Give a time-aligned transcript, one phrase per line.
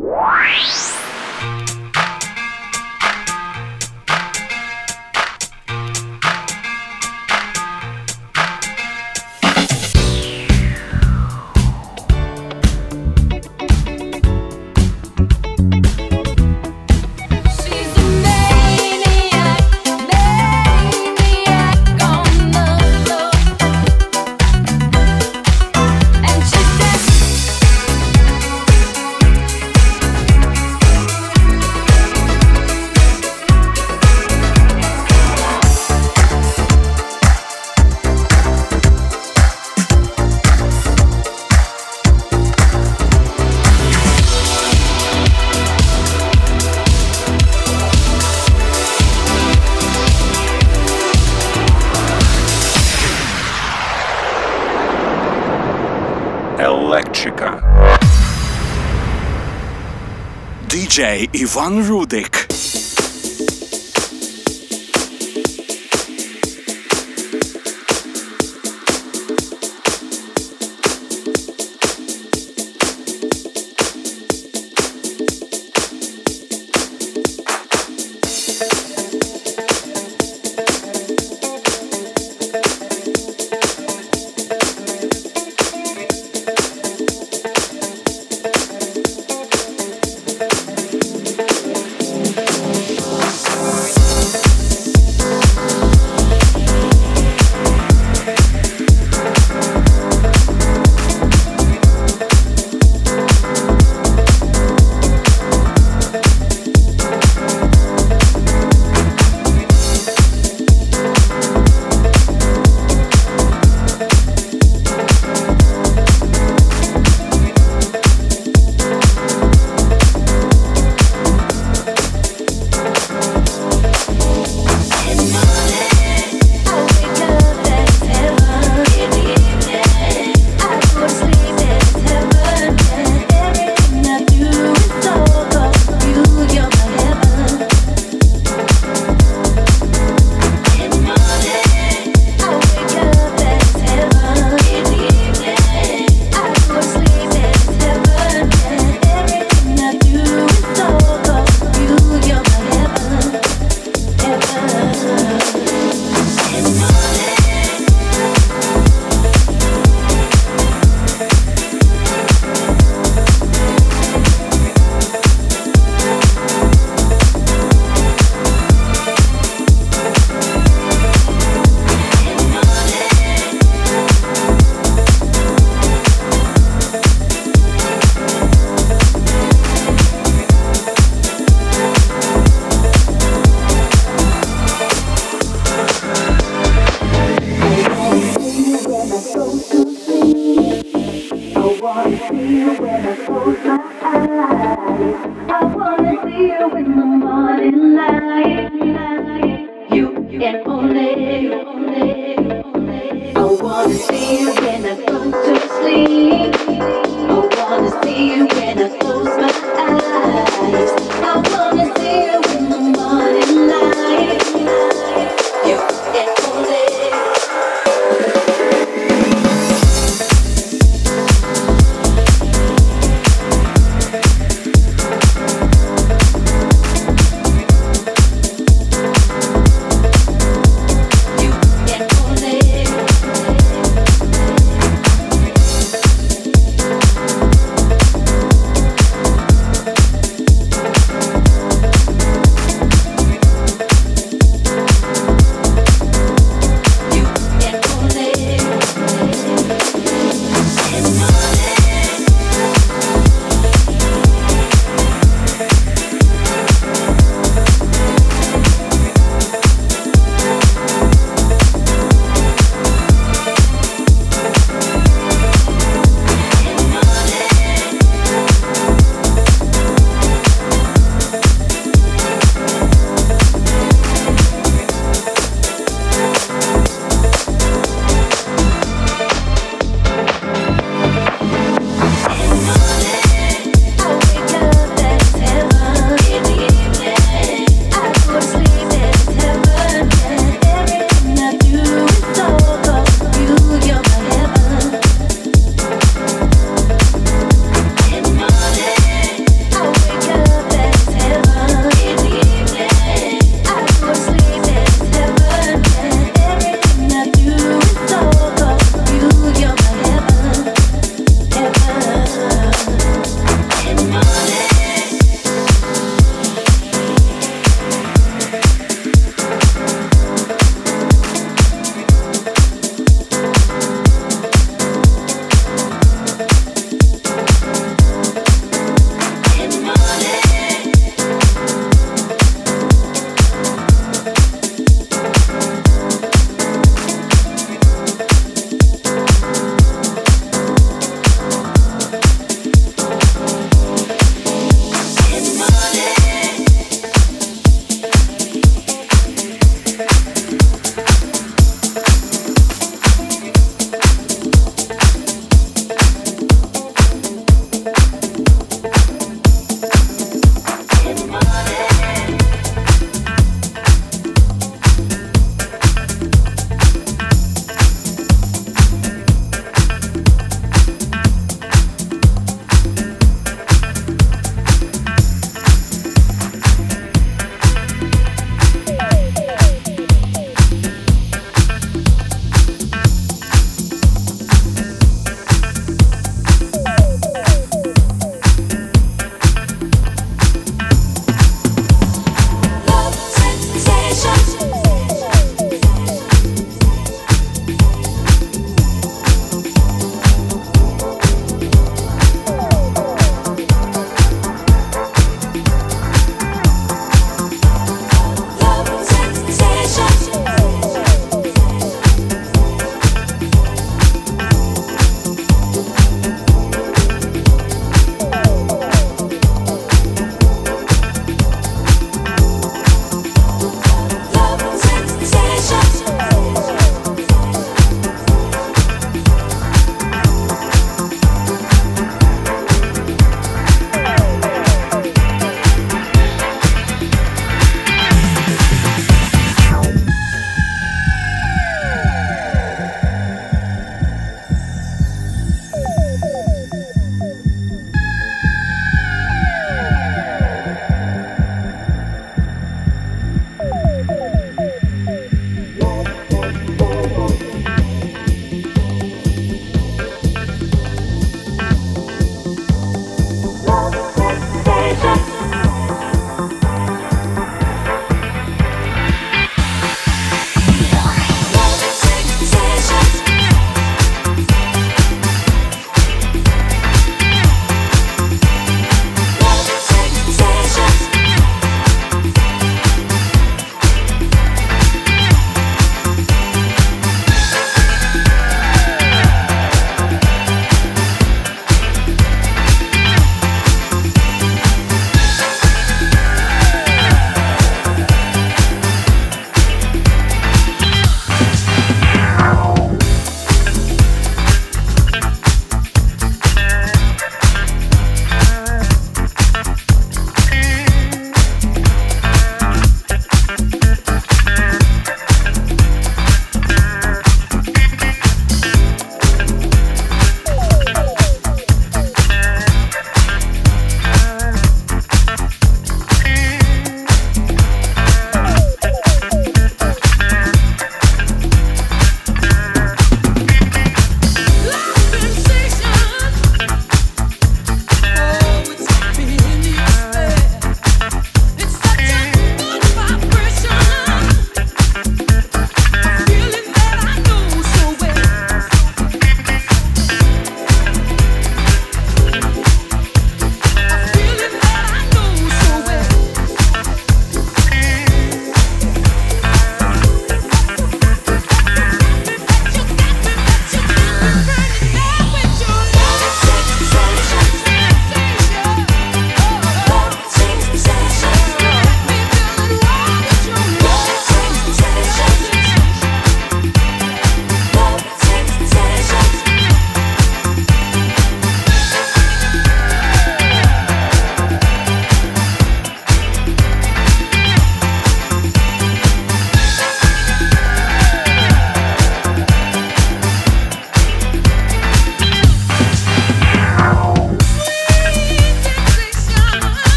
[0.00, 0.39] What?
[60.90, 62.39] Діджей Іван Рудик.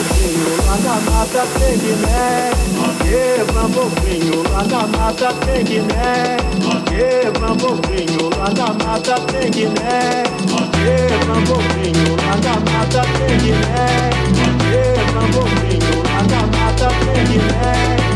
[0.00, 2.50] boquinho lá na mata tem guiné.
[3.02, 6.36] Quebra boquinho lá na mata tem guiné.
[6.86, 10.24] Quebra boquinho lá na mata tem guiné.
[10.72, 14.10] Quebra boquinho lá na mata tem guiné.
[14.70, 18.09] Quebra boquinho lá na mata tem guiné.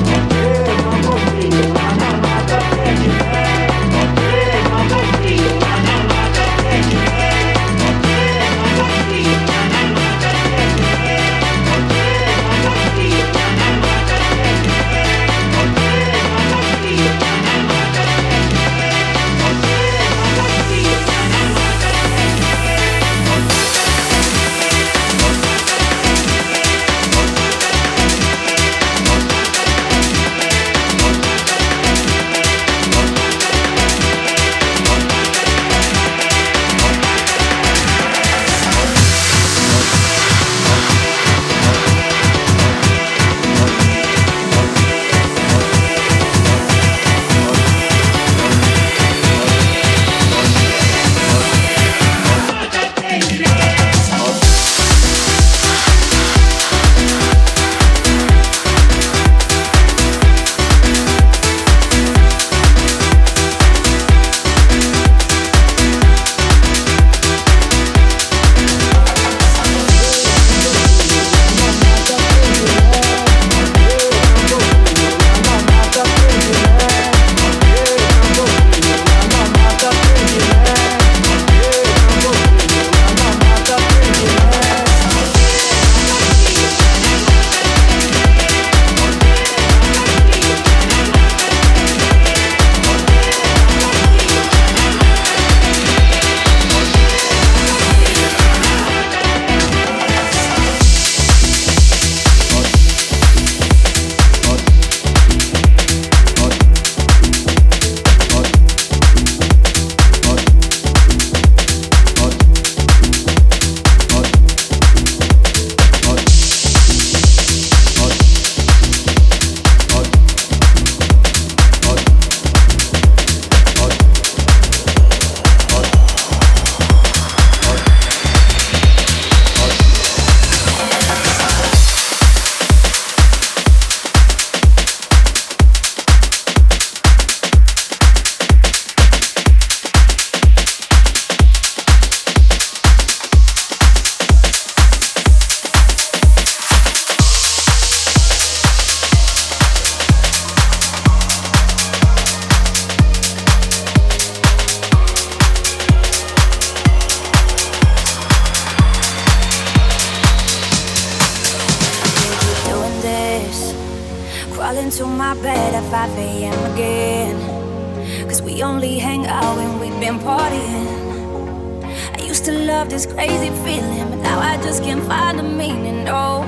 [174.46, 176.07] I just can't find the meaning.
[176.09, 176.44] Oh,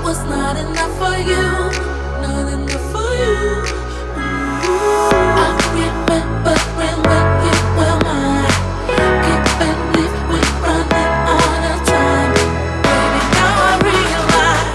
[0.06, 1.42] was not enough for you,
[2.22, 3.64] not enough for you.
[4.14, 5.58] I'm
[6.78, 7.02] when
[7.76, 8.54] were mine.
[10.30, 12.32] We're running out of time,
[12.86, 13.20] baby.
[13.34, 14.70] Now I realize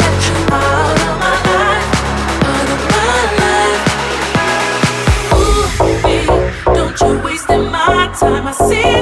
[0.00, 0.44] that you're
[1.08, 1.88] of my life,
[2.72, 3.84] of my life.
[5.36, 6.24] Ooh, baby,
[6.74, 7.12] don't you
[7.70, 8.44] my time.
[8.46, 8.99] I see.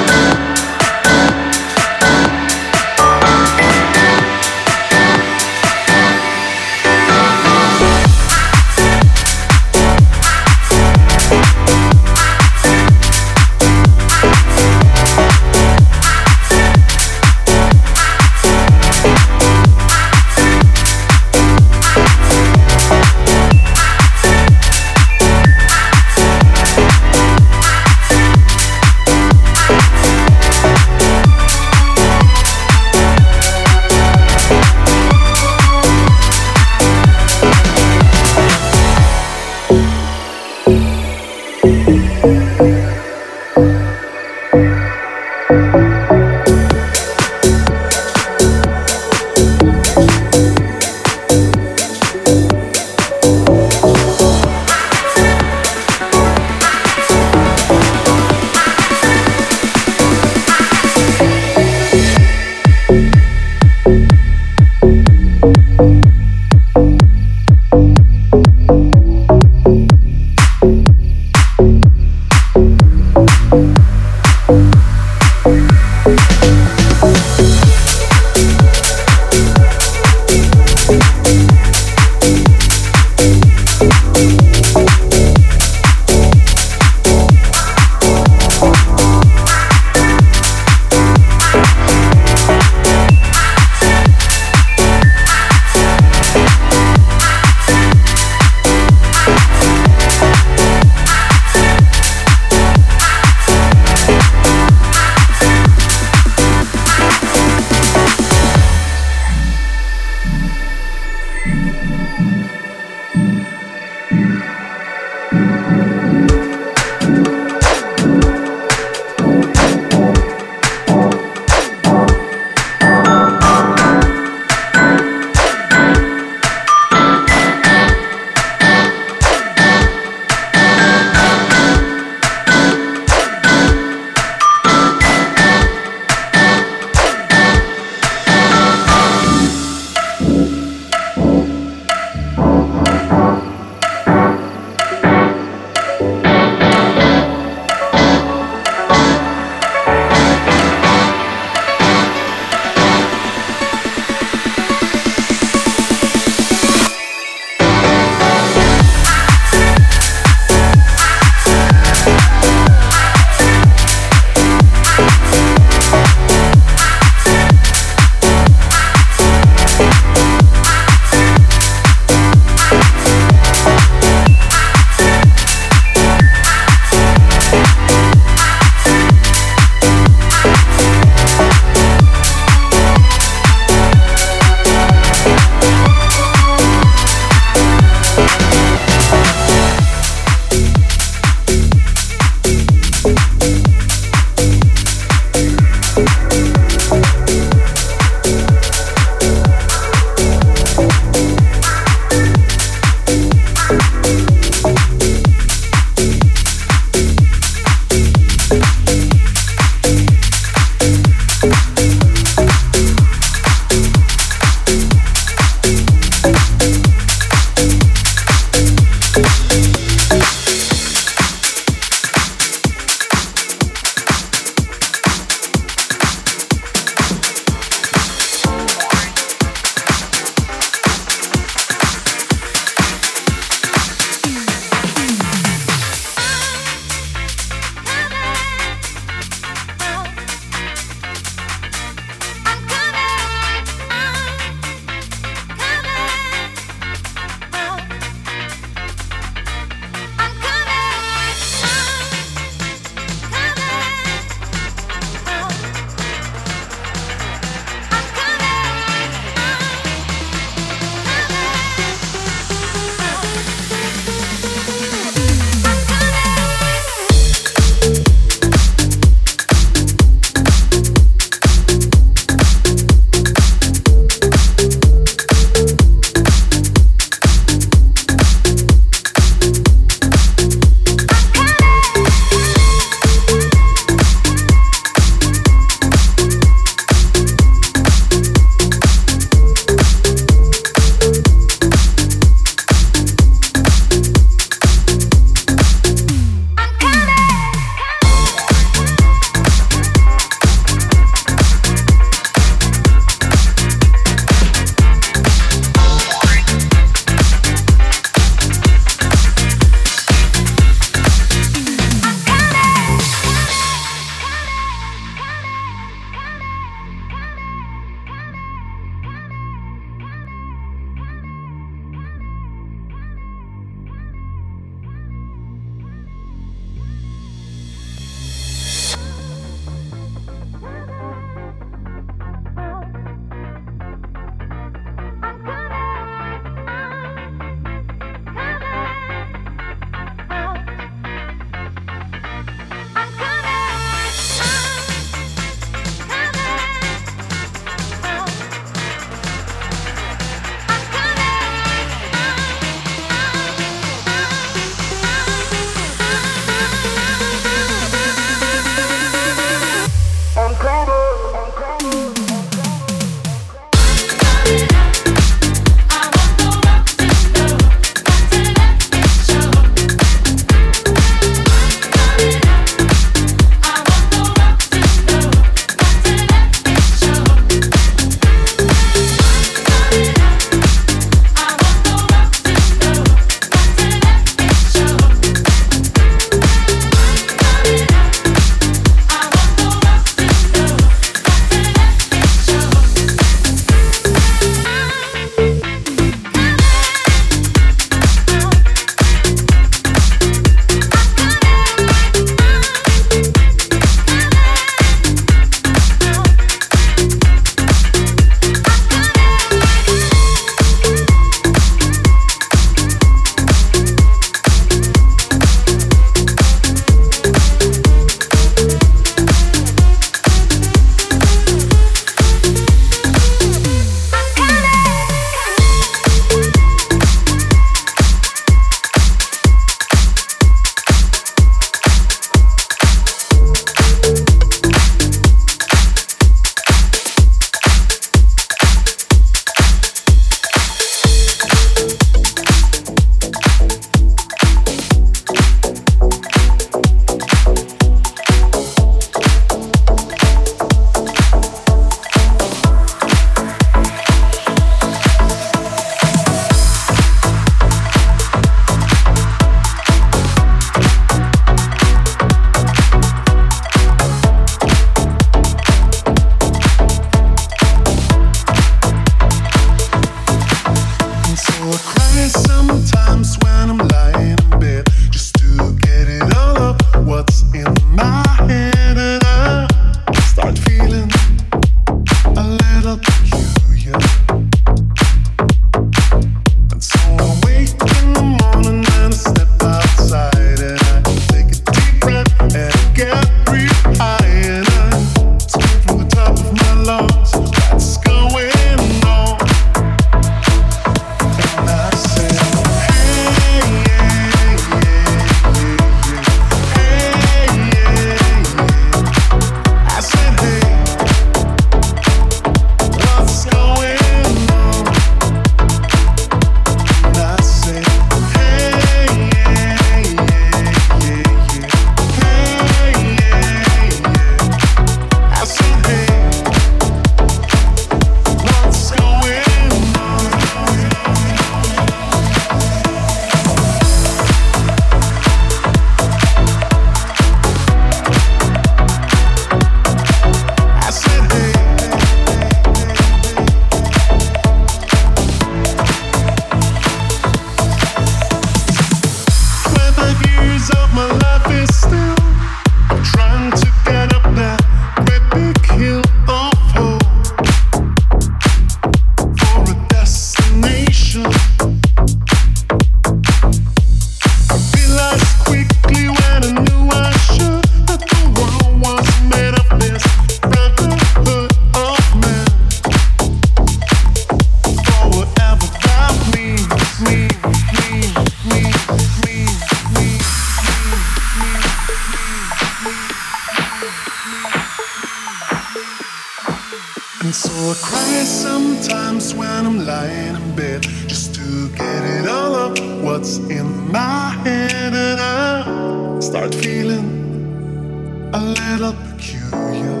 [596.36, 600.00] Start feeling a little peculiar.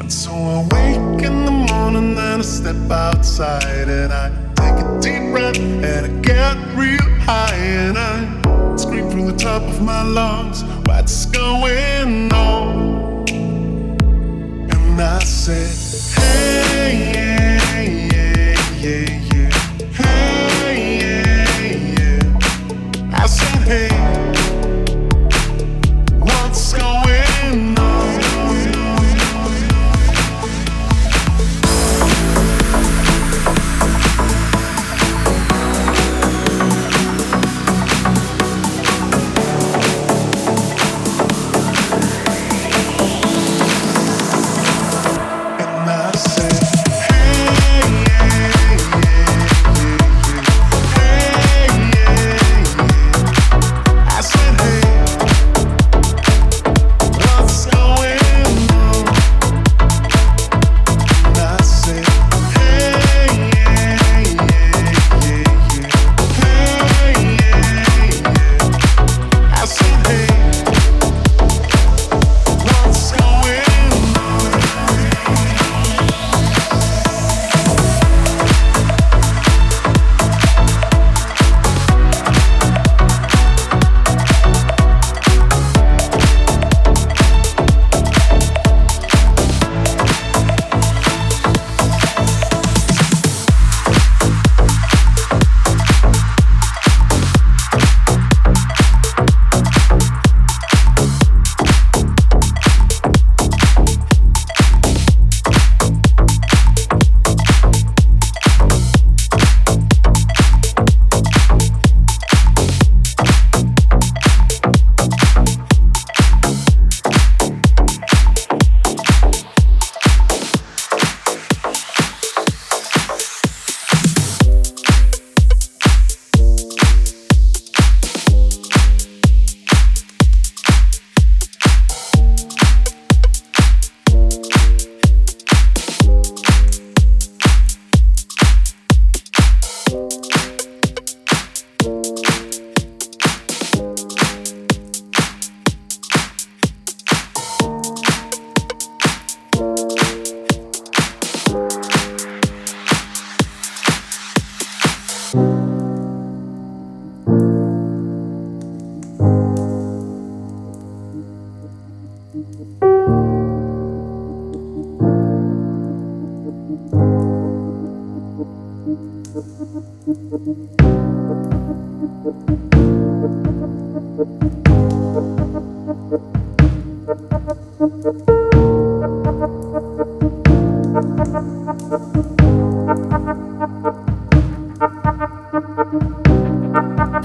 [0.00, 5.00] And so I wake in the morning and I step outside and I take a
[5.02, 10.02] deep breath and I get real high and I scream from the top of my
[10.02, 13.28] lungs, what's going on?
[14.72, 15.68] And I said,
[16.16, 19.50] Hey, yeah, yeah, yeah, yeah.
[20.00, 23.18] Hey, yeah, yeah.
[23.22, 23.26] I
[23.68, 24.27] Hey.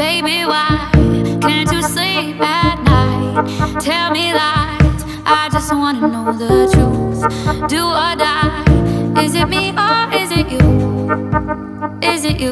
[0.03, 0.89] Baby, why
[1.39, 3.79] can't you sleep at night?
[3.79, 7.21] Tell me lies, I just wanna know the truth.
[7.69, 8.65] Do or die,
[9.23, 10.63] is it me or is it you?
[12.01, 12.51] Is it you?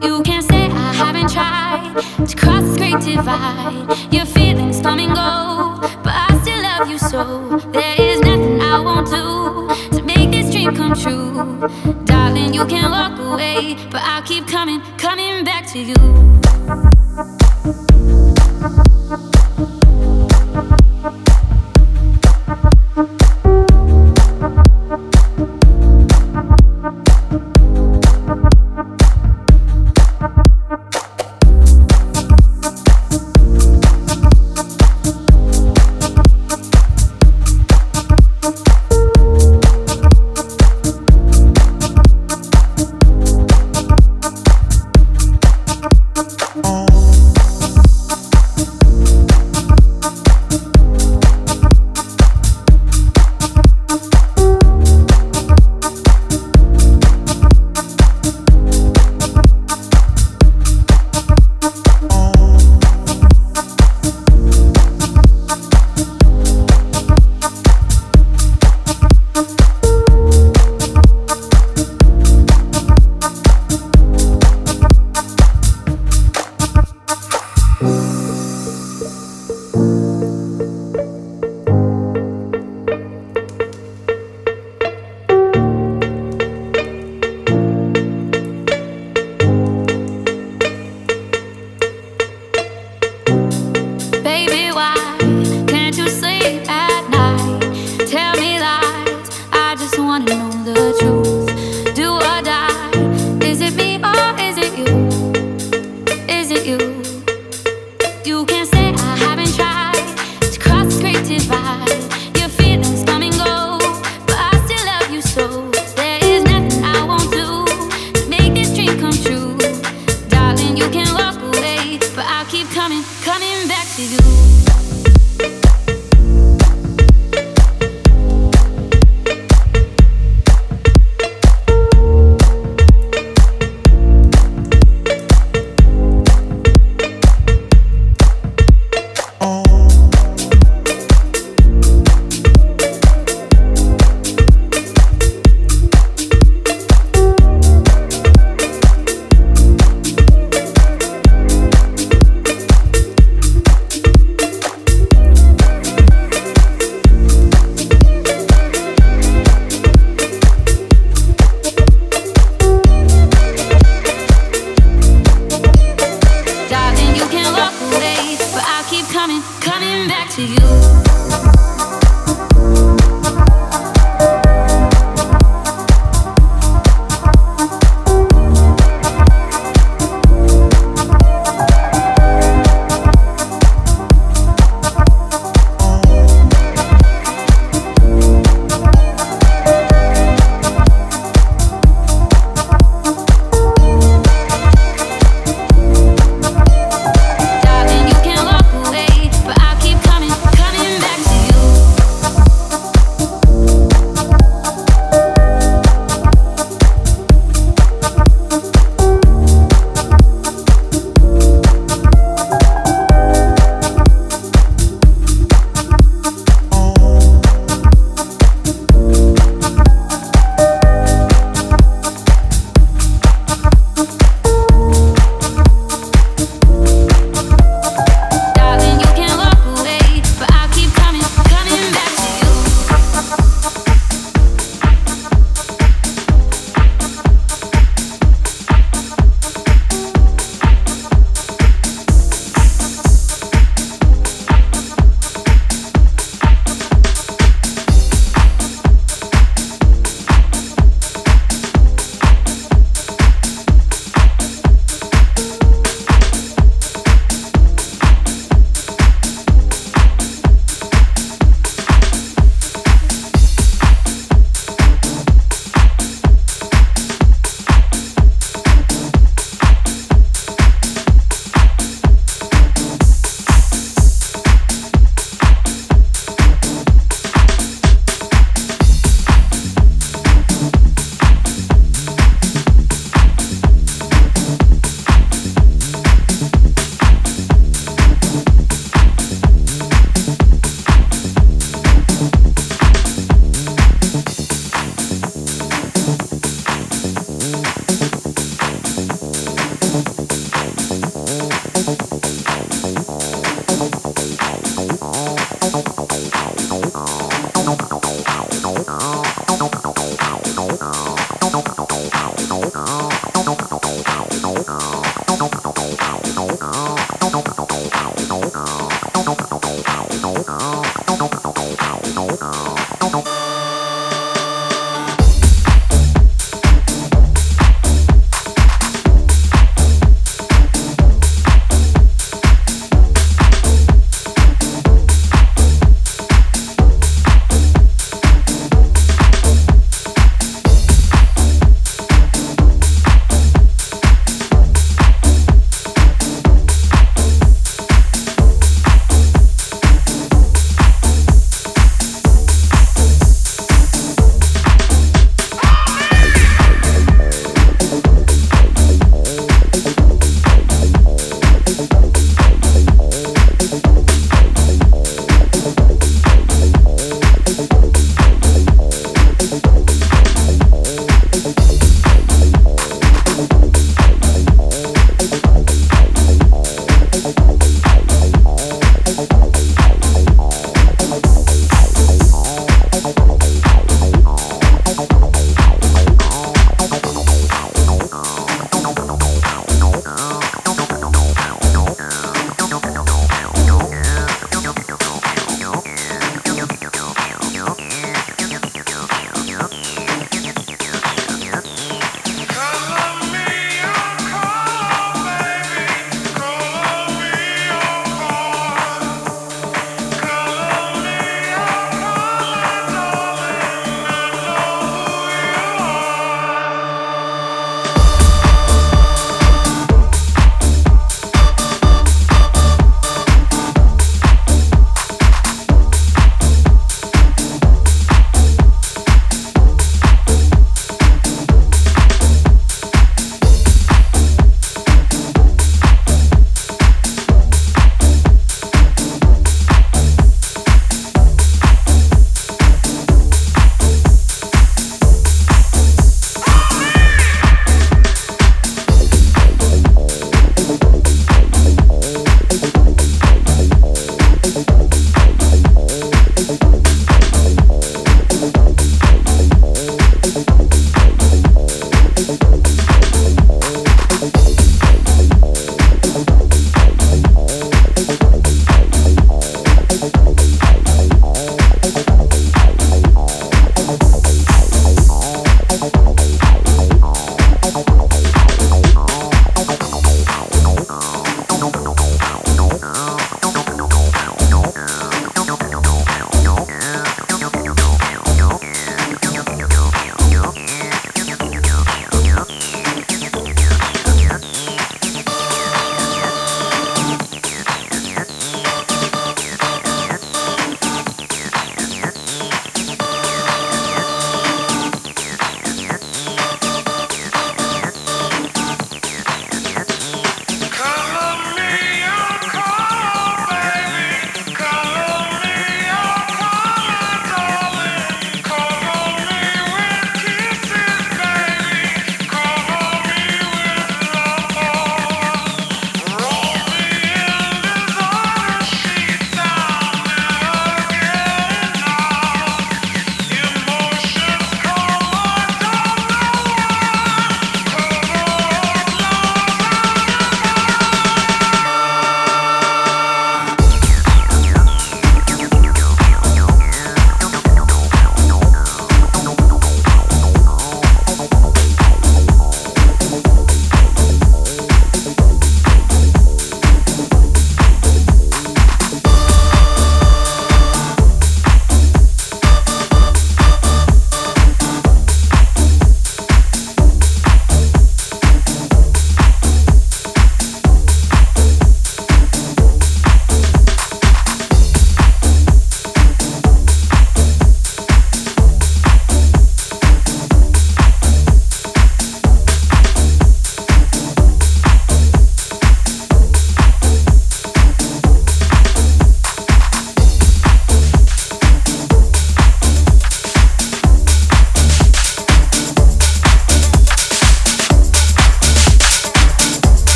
[0.00, 4.12] You can't say I haven't tried to cross this great divide.
[4.12, 7.58] Your feelings come and go, but I still love you so.
[7.72, 12.15] There is nothing I won't do to make this dream come true.
[12.56, 17.05] You can walk away, but I'll keep coming, coming back to you.